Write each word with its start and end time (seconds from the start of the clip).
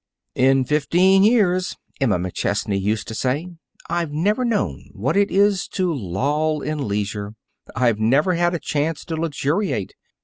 "In 0.33 0.65
fifteen 0.65 1.23
years," 1.23 1.77
Emma 1.99 2.17
McChesney 2.17 2.81
used 2.81 3.07
to 3.07 3.13
say, 3.13 3.49
"I've 3.87 4.11
never 4.11 4.43
known 4.43 4.89
what 4.93 5.15
it 5.15 5.29
is 5.29 5.67
to 5.77 5.93
loll 5.93 6.63
in 6.63 6.87
leisure. 6.87 7.35
I've 7.75 7.99
never 7.99 8.33
had 8.33 8.55
a 8.55 8.59
chance 8.59 9.05
to 9.05 9.15
luxuriate. 9.15 9.93